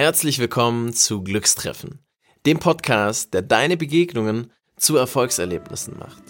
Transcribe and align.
Herzlich 0.00 0.38
willkommen 0.38 0.94
zu 0.94 1.22
Glückstreffen, 1.22 1.98
dem 2.46 2.58
Podcast, 2.58 3.34
der 3.34 3.42
deine 3.42 3.76
Begegnungen 3.76 4.50
zu 4.78 4.96
Erfolgserlebnissen 4.96 5.98
macht. 5.98 6.22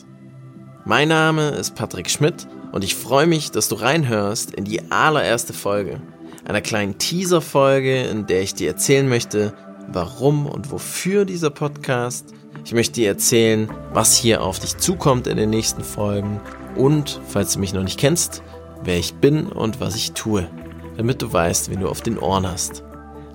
Mein 0.85 1.07
Name 1.07 1.51
ist 1.51 1.77
Patrick 1.77 2.11
Schmidt 2.11 2.49
und 2.73 2.83
ich 2.83 2.97
freue 2.97 3.29
mich, 3.29 3.53
dass 3.53 3.69
du 3.69 3.77
reinhörst 3.77 4.53
in 4.53 4.65
die 4.65 4.91
allererste 4.91 5.53
Folge, 5.53 6.03
einer 6.45 6.63
kleinen 6.63 6.99
Teaser-Folge, 6.99 8.07
in 8.07 8.27
der 8.27 8.43
ich 8.43 8.55
dir 8.55 8.67
erzählen 8.67 9.09
möchte, 9.09 9.55
warum 9.87 10.47
und 10.47 10.73
wofür 10.73 11.25
dieser 11.25 11.51
Podcast. 11.51 12.35
Ich 12.65 12.73
möchte 12.73 12.95
dir 12.95 13.07
erzählen, 13.07 13.71
was 13.93 14.17
hier 14.17 14.43
auf 14.43 14.59
dich 14.59 14.79
zukommt 14.79 15.29
in 15.29 15.37
den 15.37 15.51
nächsten 15.51 15.85
Folgen 15.85 16.41
und, 16.75 17.21
falls 17.29 17.53
du 17.53 17.61
mich 17.61 17.73
noch 17.73 17.85
nicht 17.85 18.01
kennst, 18.01 18.43
wer 18.83 18.99
ich 18.99 19.15
bin 19.15 19.47
und 19.47 19.79
was 19.79 19.95
ich 19.95 20.11
tue, 20.11 20.51
damit 20.97 21.23
du 21.23 21.33
weißt, 21.33 21.71
wen 21.71 21.79
du 21.79 21.89
auf 21.89 22.01
den 22.01 22.19
Ohren 22.19 22.51
hast. 22.51 22.83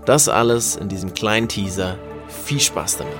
Das 0.05 0.29
alles 0.29 0.75
in 0.75 0.87
diesem 0.87 1.15
kleinen 1.15 1.49
Teaser. 1.49 1.97
Viel 2.27 2.59
Spaß 2.59 2.99
damit. 2.99 3.17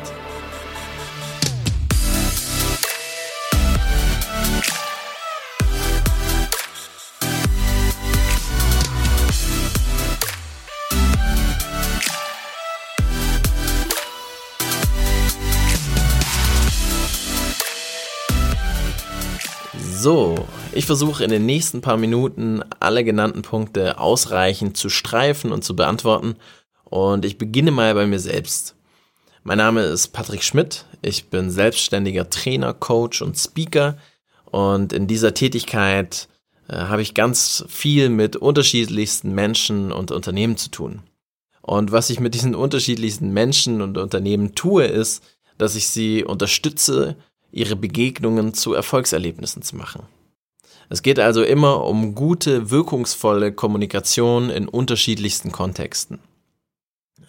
So, 19.92 20.36
ich 20.72 20.86
versuche 20.86 21.24
in 21.24 21.32
den 21.32 21.48
nächsten 21.48 21.82
paar 21.82 21.98
Minuten 21.98 22.62
alle 22.80 23.04
genannten 23.04 23.42
Punkte 23.42 23.98
ausreichend 23.98 24.78
zu 24.78 24.90
streifen 24.90 25.52
und 25.52 25.64
zu 25.64 25.76
beantworten 25.76 26.36
und 26.86 27.26
ich 27.26 27.38
beginne 27.38 27.72
mal 27.72 27.94
bei 27.94 28.08
mir 28.08 28.20
selbst. 28.20 28.76
Mein 29.44 29.58
Name 29.58 29.82
ist 29.82 30.08
Patrick 30.08 30.44
Schmidt. 30.44 30.86
Ich 31.02 31.30
bin 31.30 31.52
selbstständiger 31.52 32.30
Trainer, 32.30 32.74
Coach 32.74 33.22
und 33.22 33.38
Speaker. 33.38 33.98
Und 34.46 34.94
in 34.94 35.06
dieser 35.06 35.34
Tätigkeit 35.34 36.28
äh, 36.68 36.78
habe 36.78 37.02
ich 37.02 37.14
ganz 37.14 37.64
viel 37.68 38.10
mit 38.10 38.36
unterschiedlichsten 38.36 39.34
Menschen 39.34 39.92
und 39.92 40.12
Unternehmen 40.12 40.58
zu 40.58 40.70
tun. 40.72 41.02
Und 41.62 41.92
was 41.92 42.10
ich 42.10 42.20
mit 42.20 42.34
diesen 42.34 42.56
unterschiedlichsten 42.56 43.32
Menschen 43.34 43.82
und 43.82 43.98
Unternehmen 43.98 44.56
tue, 44.56 44.86
ist, 44.86 45.24
dass 45.58 45.76
ich 45.76 45.90
sie 45.90 46.24
unterstütze, 46.24 47.16
ihre 47.52 47.76
Begegnungen 47.76 48.54
zu 48.54 48.74
Erfolgserlebnissen 48.74 49.62
zu 49.62 49.76
machen. 49.76 50.04
Es 50.90 51.02
geht 51.02 51.20
also 51.20 51.44
immer 51.44 51.84
um 51.86 52.14
gute, 52.14 52.70
wirkungsvolle 52.70 53.52
Kommunikation 53.52 54.50
in 54.50 54.68
unterschiedlichsten 54.68 55.52
Kontexten. 55.52 56.20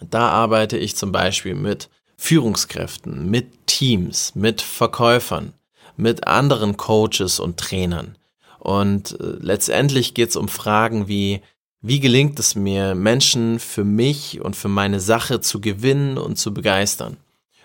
Da 0.01 0.29
arbeite 0.29 0.77
ich 0.77 0.95
zum 0.95 1.11
Beispiel 1.11 1.55
mit 1.55 1.89
Führungskräften, 2.17 3.29
mit 3.29 3.67
Teams, 3.67 4.33
mit 4.35 4.61
Verkäufern, 4.61 5.53
mit 5.95 6.27
anderen 6.27 6.77
Coaches 6.77 7.39
und 7.39 7.57
Trainern. 7.57 8.17
Und 8.59 9.19
äh, 9.19 9.37
letztendlich 9.39 10.13
geht 10.13 10.29
es 10.29 10.35
um 10.35 10.47
Fragen 10.47 11.07
wie, 11.07 11.41
wie 11.81 11.99
gelingt 11.99 12.39
es 12.39 12.55
mir, 12.55 12.95
Menschen 12.95 13.59
für 13.59 13.83
mich 13.83 14.41
und 14.41 14.55
für 14.55 14.67
meine 14.67 14.99
Sache 14.99 15.41
zu 15.41 15.61
gewinnen 15.61 16.17
und 16.17 16.37
zu 16.37 16.53
begeistern? 16.53 17.17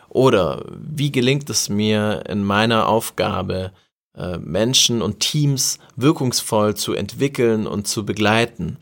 Oder 0.09 0.65
wie 0.69 1.11
gelingt 1.11 1.49
es 1.49 1.71
mir 1.71 2.25
in 2.29 2.45
meiner 2.45 2.87
Aufgabe, 2.87 3.73
äh, 4.15 4.37
Menschen 4.37 5.01
und 5.01 5.21
Teams 5.21 5.79
wirkungsvoll 5.97 6.77
zu 6.77 6.93
entwickeln 6.93 7.67
und 7.67 7.89
zu 7.89 8.05
begleiten? 8.05 8.77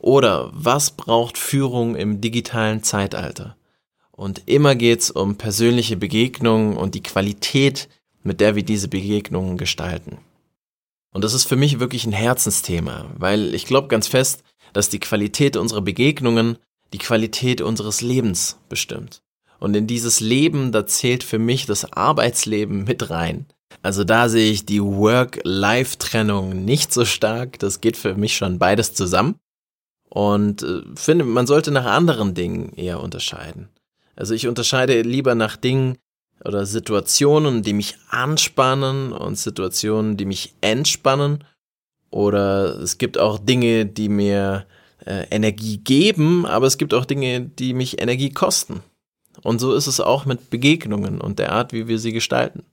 Oder 0.00 0.50
was 0.52 0.92
braucht 0.92 1.36
Führung 1.36 1.94
im 1.94 2.22
digitalen 2.22 2.82
Zeitalter? 2.82 3.56
Und 4.10 4.42
immer 4.46 4.74
geht's 4.74 5.10
um 5.10 5.36
persönliche 5.36 5.96
Begegnungen 5.96 6.76
und 6.76 6.94
die 6.94 7.02
Qualität, 7.02 7.88
mit 8.22 8.40
der 8.40 8.56
wir 8.56 8.62
diese 8.62 8.88
Begegnungen 8.88 9.58
gestalten. 9.58 10.18
Und 11.12 11.22
das 11.22 11.34
ist 11.34 11.44
für 11.44 11.56
mich 11.56 11.80
wirklich 11.80 12.06
ein 12.06 12.12
Herzensthema, 12.12 13.10
weil 13.16 13.54
ich 13.54 13.66
glaube 13.66 13.88
ganz 13.88 14.06
fest, 14.06 14.42
dass 14.72 14.88
die 14.88 15.00
Qualität 15.00 15.56
unserer 15.56 15.82
Begegnungen 15.82 16.56
die 16.92 16.98
Qualität 16.98 17.60
unseres 17.60 18.00
Lebens 18.00 18.58
bestimmt. 18.68 19.22
Und 19.58 19.76
in 19.76 19.86
dieses 19.86 20.20
Leben, 20.20 20.72
da 20.72 20.86
zählt 20.86 21.24
für 21.24 21.38
mich 21.38 21.66
das 21.66 21.92
Arbeitsleben 21.92 22.84
mit 22.84 23.10
rein. 23.10 23.46
Also 23.82 24.04
da 24.04 24.28
sehe 24.28 24.50
ich 24.50 24.64
die 24.64 24.82
Work-Life-Trennung 24.82 26.64
nicht 26.64 26.92
so 26.92 27.04
stark. 27.04 27.58
Das 27.58 27.80
geht 27.80 27.96
für 27.96 28.14
mich 28.14 28.36
schon 28.36 28.58
beides 28.58 28.94
zusammen. 28.94 29.36
Und 30.10 30.62
äh, 30.62 30.82
finde, 30.96 31.24
man 31.24 31.46
sollte 31.46 31.70
nach 31.70 31.86
anderen 31.86 32.34
Dingen 32.34 32.72
eher 32.74 33.00
unterscheiden. 33.00 33.68
Also 34.16 34.34
ich 34.34 34.46
unterscheide 34.46 35.00
lieber 35.02 35.34
nach 35.34 35.56
Dingen 35.56 35.96
oder 36.44 36.66
Situationen, 36.66 37.62
die 37.62 37.72
mich 37.72 37.96
anspannen 38.08 39.12
und 39.12 39.38
Situationen, 39.38 40.16
die 40.16 40.26
mich 40.26 40.54
entspannen. 40.60 41.44
Oder 42.10 42.80
es 42.80 42.98
gibt 42.98 43.18
auch 43.18 43.38
Dinge, 43.38 43.86
die 43.86 44.08
mir 44.08 44.66
äh, 45.06 45.26
Energie 45.30 45.78
geben, 45.78 46.44
aber 46.44 46.66
es 46.66 46.76
gibt 46.76 46.92
auch 46.92 47.04
Dinge, 47.04 47.40
die 47.40 47.72
mich 47.72 48.00
Energie 48.00 48.30
kosten. 48.30 48.82
Und 49.42 49.60
so 49.60 49.74
ist 49.74 49.86
es 49.86 50.00
auch 50.00 50.26
mit 50.26 50.50
Begegnungen 50.50 51.20
und 51.20 51.38
der 51.38 51.52
Art, 51.52 51.72
wie 51.72 51.88
wir 51.88 51.98
sie 51.98 52.12
gestalten. 52.12 52.64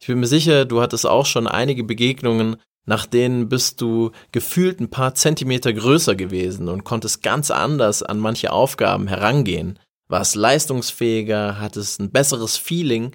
Ich 0.00 0.08
bin 0.08 0.18
mir 0.18 0.26
sicher, 0.26 0.64
du 0.64 0.82
hattest 0.82 1.06
auch 1.06 1.26
schon 1.26 1.46
einige 1.46 1.84
Begegnungen, 1.84 2.56
nach 2.84 3.06
denen 3.06 3.48
bist 3.48 3.80
du 3.80 4.10
gefühlt 4.32 4.80
ein 4.80 4.90
paar 4.90 5.14
Zentimeter 5.14 5.72
größer 5.72 6.14
gewesen 6.14 6.68
und 6.68 6.84
konntest 6.84 7.22
ganz 7.22 7.50
anders 7.50 8.02
an 8.02 8.18
manche 8.18 8.52
Aufgaben 8.52 9.06
herangehen, 9.06 9.78
warst 10.08 10.34
leistungsfähiger, 10.34 11.60
hattest 11.60 12.00
ein 12.00 12.10
besseres 12.10 12.56
Feeling. 12.56 13.12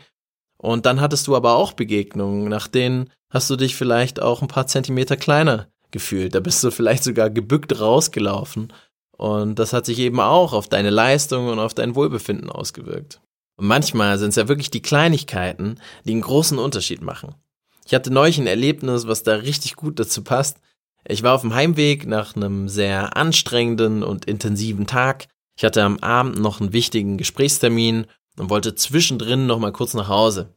Und 0.58 0.86
dann 0.86 1.02
hattest 1.02 1.28
du 1.28 1.36
aber 1.36 1.56
auch 1.56 1.74
Begegnungen, 1.74 2.50
nach 2.50 2.68
denen 2.68 3.12
hast 3.30 3.50
du 3.50 3.56
dich 3.56 3.76
vielleicht 3.76 4.22
auch 4.22 4.42
ein 4.42 4.48
paar 4.48 4.68
Zentimeter 4.68 5.18
kleiner 5.18 5.68
gefühlt, 5.92 6.36
da 6.36 6.40
bist 6.40 6.64
du 6.64 6.72
vielleicht 6.72 7.04
sogar 7.04 7.30
gebückt 7.30 7.80
rausgelaufen. 7.80 8.74
Und 9.12 9.58
das 9.58 9.74
hat 9.74 9.86
sich 9.86 10.00
eben 10.00 10.20
auch 10.20 10.54
auf 10.54 10.68
deine 10.68 10.92
Leistung 10.92 11.48
und 11.48 11.60
auf 11.60 11.74
dein 11.74 11.96
Wohlbefinden 11.96 12.50
ausgewirkt. 12.50 13.20
Und 13.58 13.68
manchmal 13.68 14.20
sind 14.20 14.30
es 14.30 14.36
ja 14.36 14.48
wirklich 14.48 14.70
die 14.70 14.84
Kleinigkeiten, 14.84 15.80
die 16.06 16.12
einen 16.12 16.22
großen 16.22 16.60
Unterschied 16.60 17.02
machen. 17.02 17.34
Ich 17.88 17.94
hatte 17.94 18.12
neulich 18.12 18.38
ein 18.38 18.48
Erlebnis, 18.48 19.08
was 19.08 19.24
da 19.24 19.36
richtig 19.36 19.78
gut 19.78 19.98
dazu 19.98 20.22
passt. 20.22 20.58
Ich 21.08 21.24
war 21.24 21.34
auf 21.34 21.40
dem 21.40 21.56
Heimweg 21.56 22.06
nach 22.06 22.36
einem 22.36 22.68
sehr 22.68 23.16
anstrengenden 23.16 24.04
und 24.04 24.26
intensiven 24.26 24.88
Tag. 24.88 25.28
Ich 25.56 25.64
hatte 25.64 25.82
am 25.84 25.98
Abend 26.00 26.38
noch 26.38 26.60
einen 26.60 26.74
wichtigen 26.74 27.18
Gesprächstermin 27.18 28.06
und 28.38 28.50
wollte 28.50 28.76
zwischendrin 28.76 29.46
noch 29.46 29.60
mal 29.60 29.72
kurz 29.72 29.94
nach 29.94 30.10
Hause. 30.10 30.54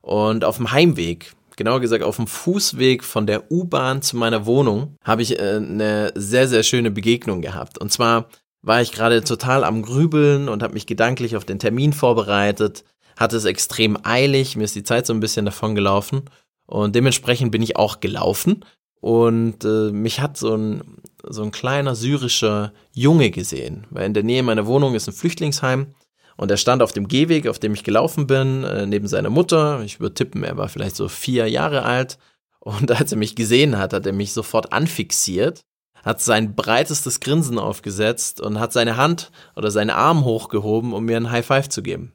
Und 0.00 0.44
auf 0.44 0.56
dem 0.56 0.72
Heimweg, 0.72 1.36
genauer 1.54 1.78
gesagt 1.78 2.02
auf 2.02 2.16
dem 2.16 2.26
Fußweg 2.26 3.04
von 3.04 3.28
der 3.28 3.52
U-Bahn 3.52 4.02
zu 4.02 4.16
meiner 4.16 4.44
Wohnung, 4.44 4.96
habe 5.04 5.22
ich 5.22 5.38
äh, 5.38 5.58
eine 5.58 6.10
sehr, 6.16 6.48
sehr 6.48 6.64
schöne 6.64 6.90
Begegnung 6.90 7.42
gehabt. 7.42 7.78
Und 7.78 7.92
zwar 7.92 8.26
war 8.60 8.82
ich 8.82 8.90
gerade 8.90 9.22
total 9.22 9.62
am 9.62 9.82
Grübeln 9.82 10.48
und 10.48 10.64
habe 10.64 10.74
mich 10.74 10.86
gedanklich 10.86 11.36
auf 11.36 11.44
den 11.44 11.60
Termin 11.60 11.92
vorbereitet, 11.92 12.82
hatte 13.16 13.36
es 13.36 13.44
extrem 13.44 13.96
eilig, 14.02 14.56
mir 14.56 14.64
ist 14.64 14.74
die 14.74 14.82
Zeit 14.82 15.06
so 15.06 15.12
ein 15.12 15.20
bisschen 15.20 15.44
davon 15.44 15.76
gelaufen 15.76 16.24
und 16.72 16.94
dementsprechend 16.96 17.52
bin 17.52 17.60
ich 17.60 17.76
auch 17.76 18.00
gelaufen. 18.00 18.64
Und 19.02 19.62
äh, 19.62 19.90
mich 19.92 20.20
hat 20.20 20.38
so 20.38 20.56
ein, 20.56 21.02
so 21.22 21.42
ein 21.42 21.50
kleiner 21.50 21.94
syrischer 21.94 22.72
Junge 22.94 23.30
gesehen, 23.30 23.86
weil 23.90 24.06
in 24.06 24.14
der 24.14 24.22
Nähe 24.22 24.42
meiner 24.42 24.66
Wohnung 24.66 24.94
ist 24.94 25.06
ein 25.06 25.12
Flüchtlingsheim. 25.12 25.94
Und 26.38 26.50
er 26.50 26.56
stand 26.56 26.82
auf 26.82 26.92
dem 26.92 27.08
Gehweg, 27.08 27.46
auf 27.46 27.58
dem 27.58 27.74
ich 27.74 27.84
gelaufen 27.84 28.26
bin, 28.26 28.64
äh, 28.64 28.86
neben 28.86 29.06
seiner 29.06 29.28
Mutter. 29.28 29.82
Ich 29.82 30.00
würde 30.00 30.14
tippen, 30.14 30.44
er 30.44 30.56
war 30.56 30.70
vielleicht 30.70 30.96
so 30.96 31.08
vier 31.08 31.46
Jahre 31.46 31.82
alt. 31.82 32.18
Und 32.58 32.90
als 32.98 33.12
er 33.12 33.18
mich 33.18 33.36
gesehen 33.36 33.76
hat, 33.76 33.92
hat 33.92 34.06
er 34.06 34.14
mich 34.14 34.32
sofort 34.32 34.72
anfixiert, 34.72 35.60
hat 36.02 36.22
sein 36.22 36.54
breitestes 36.54 37.20
Grinsen 37.20 37.58
aufgesetzt 37.58 38.40
und 38.40 38.58
hat 38.58 38.72
seine 38.72 38.96
Hand 38.96 39.30
oder 39.56 39.70
seinen 39.70 39.90
Arm 39.90 40.24
hochgehoben, 40.24 40.94
um 40.94 41.04
mir 41.04 41.18
ein 41.18 41.30
High 41.30 41.44
Five 41.44 41.68
zu 41.68 41.82
geben. 41.82 42.14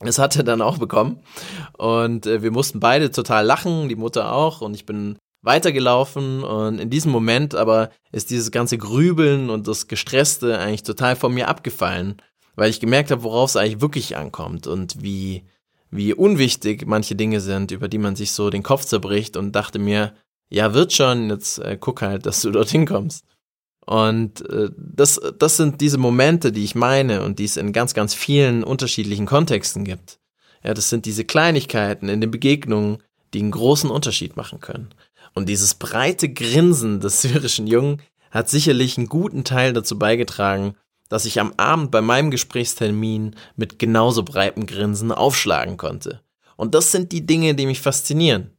Das 0.00 0.18
hat 0.18 0.36
er 0.36 0.42
dann 0.42 0.62
auch 0.62 0.78
bekommen. 0.78 1.20
Und 1.76 2.26
äh, 2.26 2.42
wir 2.42 2.50
mussten 2.50 2.80
beide 2.80 3.10
total 3.10 3.44
lachen, 3.44 3.88
die 3.88 3.96
Mutter 3.96 4.32
auch. 4.32 4.60
Und 4.60 4.74
ich 4.74 4.86
bin 4.86 5.18
weitergelaufen. 5.42 6.42
Und 6.42 6.78
in 6.80 6.90
diesem 6.90 7.12
Moment 7.12 7.54
aber 7.54 7.90
ist 8.12 8.30
dieses 8.30 8.50
ganze 8.50 8.78
Grübeln 8.78 9.50
und 9.50 9.68
das 9.68 9.86
Gestresste 9.86 10.58
eigentlich 10.58 10.82
total 10.82 11.16
von 11.16 11.32
mir 11.32 11.48
abgefallen. 11.48 12.16
Weil 12.56 12.70
ich 12.70 12.80
gemerkt 12.80 13.10
habe, 13.10 13.22
worauf 13.22 13.50
es 13.50 13.56
eigentlich 13.56 13.80
wirklich 13.80 14.16
ankommt 14.16 14.66
und 14.66 15.02
wie, 15.02 15.44
wie 15.90 16.14
unwichtig 16.14 16.86
manche 16.86 17.16
Dinge 17.16 17.40
sind, 17.40 17.70
über 17.70 17.88
die 17.88 17.98
man 17.98 18.16
sich 18.16 18.32
so 18.32 18.50
den 18.50 18.62
Kopf 18.62 18.84
zerbricht 18.84 19.36
und 19.36 19.52
dachte 19.52 19.78
mir, 19.78 20.14
ja, 20.50 20.72
wird 20.72 20.92
schon, 20.92 21.30
jetzt 21.30 21.58
äh, 21.58 21.76
guck 21.80 22.02
halt, 22.02 22.26
dass 22.26 22.42
du 22.42 22.50
dorthin 22.50 22.86
kommst. 22.86 23.24
Und 23.86 24.48
äh, 24.48 24.70
das, 24.76 25.20
das 25.38 25.56
sind 25.56 25.80
diese 25.80 25.98
Momente, 25.98 26.52
die 26.52 26.64
ich 26.64 26.74
meine 26.74 27.22
und 27.22 27.38
die 27.38 27.44
es 27.44 27.56
in 27.56 27.72
ganz, 27.72 27.94
ganz 27.94 28.14
vielen 28.14 28.64
unterschiedlichen 28.64 29.26
Kontexten 29.26 29.84
gibt. 29.84 30.18
Ja, 30.62 30.72
das 30.72 30.88
sind 30.88 31.04
diese 31.04 31.24
Kleinigkeiten 31.24 32.08
in 32.08 32.20
den 32.20 32.30
Begegnungen, 32.30 32.98
die 33.34 33.40
einen 33.40 33.50
großen 33.50 33.90
Unterschied 33.90 34.36
machen 34.36 34.60
können. 34.60 34.88
Und 35.34 35.48
dieses 35.48 35.74
breite 35.74 36.28
Grinsen 36.32 37.00
des 37.00 37.20
syrischen 37.22 37.66
Jungen 37.66 38.00
hat 38.30 38.48
sicherlich 38.48 38.96
einen 38.96 39.08
guten 39.08 39.44
Teil 39.44 39.72
dazu 39.72 39.98
beigetragen, 39.98 40.74
dass 41.08 41.26
ich 41.26 41.38
am 41.38 41.52
Abend 41.58 41.90
bei 41.90 42.00
meinem 42.00 42.30
Gesprächstermin 42.30 43.36
mit 43.56 43.78
genauso 43.78 44.22
breitem 44.22 44.66
Grinsen 44.66 45.12
aufschlagen 45.12 45.76
konnte. 45.76 46.20
Und 46.56 46.74
das 46.74 46.90
sind 46.90 47.12
die 47.12 47.26
Dinge, 47.26 47.54
die 47.54 47.66
mich 47.66 47.80
faszinieren. 47.80 48.53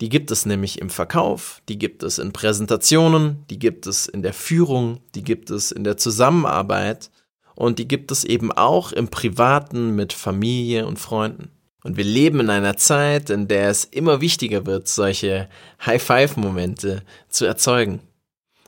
Die 0.00 0.08
gibt 0.08 0.30
es 0.30 0.46
nämlich 0.46 0.80
im 0.80 0.88
Verkauf, 0.88 1.60
die 1.68 1.78
gibt 1.78 2.02
es 2.02 2.18
in 2.18 2.32
Präsentationen, 2.32 3.44
die 3.50 3.58
gibt 3.58 3.86
es 3.86 4.06
in 4.06 4.22
der 4.22 4.32
Führung, 4.32 5.00
die 5.14 5.22
gibt 5.22 5.50
es 5.50 5.72
in 5.72 5.84
der 5.84 5.98
Zusammenarbeit 5.98 7.10
und 7.54 7.78
die 7.78 7.86
gibt 7.86 8.10
es 8.10 8.24
eben 8.24 8.50
auch 8.50 8.92
im 8.92 9.08
Privaten 9.08 9.94
mit 9.94 10.14
Familie 10.14 10.86
und 10.86 10.98
Freunden. 10.98 11.50
Und 11.84 11.96
wir 11.96 12.04
leben 12.04 12.40
in 12.40 12.50
einer 12.50 12.76
Zeit, 12.76 13.30
in 13.30 13.48
der 13.48 13.68
es 13.68 13.84
immer 13.84 14.20
wichtiger 14.20 14.66
wird, 14.66 14.88
solche 14.88 15.48
High-Five-Momente 15.84 17.02
zu 17.28 17.44
erzeugen. 17.44 18.00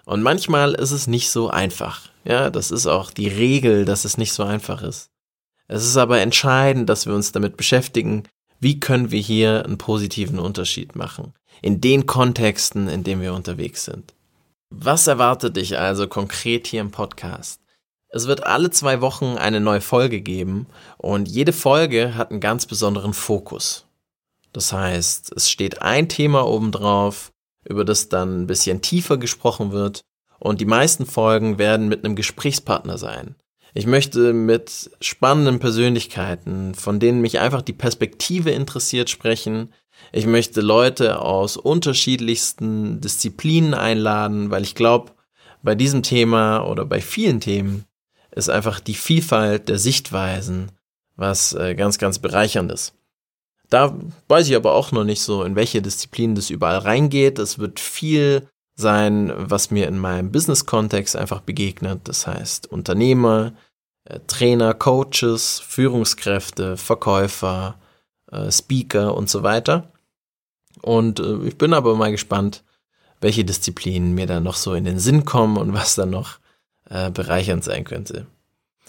Und 0.04 0.22
manchmal 0.22 0.74
ist 0.74 0.92
es 0.92 1.06
nicht 1.06 1.30
so 1.30 1.48
einfach. 1.48 2.10
Ja, 2.24 2.50
das 2.50 2.70
ist 2.70 2.86
auch 2.86 3.10
die 3.10 3.28
Regel, 3.28 3.84
dass 3.84 4.04
es 4.04 4.18
nicht 4.18 4.32
so 4.32 4.42
einfach 4.42 4.82
ist. 4.82 5.10
Es 5.68 5.86
ist 5.86 5.96
aber 5.96 6.20
entscheidend, 6.20 6.88
dass 6.88 7.06
wir 7.06 7.14
uns 7.14 7.32
damit 7.32 7.56
beschäftigen, 7.56 8.24
wie 8.62 8.78
können 8.78 9.10
wir 9.10 9.18
hier 9.18 9.64
einen 9.64 9.76
positiven 9.76 10.38
Unterschied 10.38 10.94
machen? 10.94 11.34
In 11.62 11.80
den 11.80 12.06
Kontexten, 12.06 12.88
in 12.88 13.02
denen 13.02 13.20
wir 13.20 13.34
unterwegs 13.34 13.84
sind. 13.84 14.14
Was 14.70 15.08
erwartet 15.08 15.56
dich 15.56 15.78
also 15.78 16.06
konkret 16.06 16.68
hier 16.68 16.80
im 16.80 16.92
Podcast? 16.92 17.60
Es 18.08 18.28
wird 18.28 18.46
alle 18.46 18.70
zwei 18.70 19.00
Wochen 19.00 19.36
eine 19.36 19.58
neue 19.58 19.80
Folge 19.80 20.20
geben 20.20 20.66
und 20.96 21.26
jede 21.26 21.52
Folge 21.52 22.14
hat 22.14 22.30
einen 22.30 22.38
ganz 22.38 22.66
besonderen 22.66 23.14
Fokus. 23.14 23.84
Das 24.52 24.72
heißt, 24.72 25.32
es 25.34 25.50
steht 25.50 25.82
ein 25.82 26.08
Thema 26.08 26.46
obendrauf, 26.46 27.32
über 27.68 27.84
das 27.84 28.10
dann 28.10 28.42
ein 28.42 28.46
bisschen 28.46 28.80
tiefer 28.80 29.16
gesprochen 29.16 29.72
wird 29.72 30.02
und 30.38 30.60
die 30.60 30.66
meisten 30.66 31.04
Folgen 31.04 31.58
werden 31.58 31.88
mit 31.88 32.04
einem 32.04 32.14
Gesprächspartner 32.14 32.96
sein. 32.96 33.34
Ich 33.74 33.86
möchte 33.86 34.32
mit 34.32 34.90
spannenden 35.00 35.58
Persönlichkeiten, 35.58 36.74
von 36.74 37.00
denen 37.00 37.20
mich 37.20 37.40
einfach 37.40 37.62
die 37.62 37.72
Perspektive 37.72 38.50
interessiert, 38.50 39.08
sprechen. 39.08 39.72
Ich 40.12 40.26
möchte 40.26 40.60
Leute 40.60 41.22
aus 41.22 41.56
unterschiedlichsten 41.56 43.00
Disziplinen 43.00 43.72
einladen, 43.72 44.50
weil 44.50 44.62
ich 44.62 44.74
glaube, 44.74 45.12
bei 45.62 45.74
diesem 45.74 46.02
Thema 46.02 46.66
oder 46.66 46.84
bei 46.84 47.00
vielen 47.00 47.40
Themen 47.40 47.84
ist 48.30 48.50
einfach 48.50 48.80
die 48.80 48.94
Vielfalt 48.94 49.68
der 49.68 49.78
Sichtweisen 49.78 50.72
was 51.16 51.52
äh, 51.54 51.74
ganz, 51.74 51.98
ganz 51.98 52.18
bereicherndes. 52.18 52.94
Da 53.68 53.96
weiß 54.28 54.48
ich 54.48 54.56
aber 54.56 54.74
auch 54.74 54.92
noch 54.92 55.04
nicht 55.04 55.22
so, 55.22 55.44
in 55.44 55.56
welche 55.56 55.80
Disziplinen 55.80 56.34
das 56.34 56.50
überall 56.50 56.78
reingeht. 56.78 57.38
Es 57.38 57.58
wird 57.58 57.80
viel 57.80 58.48
sein, 58.82 59.32
was 59.34 59.70
mir 59.70 59.88
in 59.88 59.98
meinem 59.98 60.30
Business-Kontext 60.30 61.16
einfach 61.16 61.40
begegnet. 61.40 62.00
Das 62.04 62.26
heißt 62.26 62.70
Unternehmer, 62.70 63.54
äh, 64.04 64.20
Trainer, 64.26 64.74
Coaches, 64.74 65.60
Führungskräfte, 65.66 66.76
Verkäufer, 66.76 67.78
äh, 68.30 68.52
Speaker 68.52 69.14
und 69.14 69.30
so 69.30 69.42
weiter. 69.42 69.90
Und 70.82 71.20
äh, 71.20 71.46
ich 71.46 71.56
bin 71.56 71.72
aber 71.72 71.94
mal 71.96 72.10
gespannt, 72.10 72.62
welche 73.22 73.44
Disziplinen 73.44 74.14
mir 74.14 74.26
da 74.26 74.40
noch 74.40 74.56
so 74.56 74.74
in 74.74 74.84
den 74.84 74.98
Sinn 74.98 75.24
kommen 75.24 75.56
und 75.56 75.72
was 75.72 75.94
dann 75.94 76.10
noch 76.10 76.38
bereichernd 77.14 77.64
sein 77.64 77.84
könnte. 77.84 78.26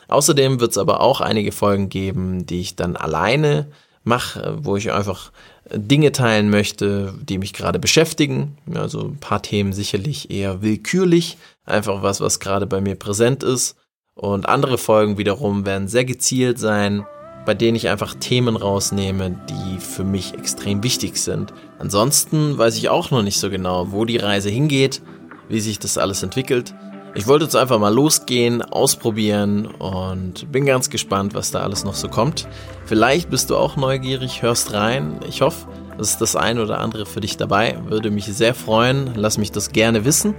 Außerdem 0.09 0.59
wird 0.59 0.71
es 0.71 0.77
aber 0.77 0.99
auch 0.99 1.21
einige 1.21 1.53
Folgen 1.53 1.87
geben, 1.87 2.45
die 2.45 2.59
ich 2.59 2.75
dann 2.75 2.97
alleine 2.97 3.71
mache, 4.03 4.57
wo 4.61 4.75
ich 4.75 4.91
einfach 4.91 5.31
Dinge 5.71 6.11
teilen 6.11 6.49
möchte, 6.49 7.13
die 7.21 7.37
mich 7.37 7.53
gerade 7.53 7.79
beschäftigen. 7.79 8.57
Also 8.73 9.01
ein 9.01 9.17
paar 9.17 9.41
Themen 9.41 9.73
sicherlich 9.73 10.29
eher 10.29 10.61
willkürlich, 10.61 11.37
einfach 11.65 12.03
was, 12.03 12.21
was 12.21 12.39
gerade 12.39 12.67
bei 12.67 12.81
mir 12.81 12.95
präsent 12.95 13.43
ist. 13.43 13.75
Und 14.15 14.47
andere 14.47 14.77
Folgen 14.77 15.17
wiederum 15.17 15.65
werden 15.65 15.87
sehr 15.87 16.05
gezielt 16.05 16.59
sein, 16.59 17.05
bei 17.45 17.53
denen 17.53 17.75
ich 17.75 17.89
einfach 17.89 18.13
Themen 18.15 18.55
rausnehme, 18.55 19.37
die 19.49 19.79
für 19.79 20.03
mich 20.03 20.33
extrem 20.33 20.83
wichtig 20.83 21.17
sind. 21.17 21.53
Ansonsten 21.79 22.57
weiß 22.57 22.77
ich 22.77 22.89
auch 22.89 23.11
noch 23.11 23.23
nicht 23.23 23.39
so 23.39 23.49
genau, 23.49 23.91
wo 23.91 24.05
die 24.05 24.17
Reise 24.17 24.49
hingeht, 24.49 25.01
wie 25.49 25.59
sich 25.59 25.79
das 25.79 25.97
alles 25.97 26.23
entwickelt. 26.23 26.73
Ich 27.15 27.27
wollte 27.27 27.45
jetzt 27.45 27.55
einfach 27.55 27.77
mal 27.77 27.93
losgehen, 27.93 28.63
ausprobieren 28.63 29.67
und 29.67 30.51
bin 30.51 30.65
ganz 30.65 30.89
gespannt, 30.89 31.35
was 31.35 31.51
da 31.51 31.59
alles 31.59 31.83
noch 31.83 31.93
so 31.93 32.09
kommt. 32.09 32.47
Vielleicht 32.85 33.29
bist 33.29 33.51
du 33.51 33.57
auch 33.57 33.75
neugierig, 33.75 34.41
hörst 34.41 34.73
rein. 34.73 35.19
Ich 35.27 35.41
hoffe, 35.41 35.67
es 35.99 36.11
ist 36.11 36.21
das 36.21 36.35
ein 36.35 36.57
oder 36.57 36.79
andere 36.79 37.05
für 37.05 37.21
dich 37.21 37.37
dabei. 37.37 37.77
Würde 37.85 38.09
mich 38.09 38.25
sehr 38.25 38.55
freuen. 38.55 39.11
Lass 39.15 39.37
mich 39.37 39.51
das 39.51 39.71
gerne 39.71 40.05
wissen. 40.05 40.33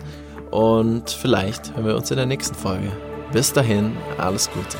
Und 0.50 1.10
vielleicht 1.10 1.76
hören 1.76 1.86
wir 1.86 1.96
uns 1.96 2.10
in 2.10 2.16
der 2.16 2.26
nächsten 2.26 2.56
Folge. 2.56 2.90
Bis 3.32 3.52
dahin, 3.52 3.96
alles 4.18 4.50
Gute. 4.50 4.76